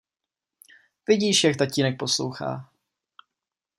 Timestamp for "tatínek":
1.57-1.99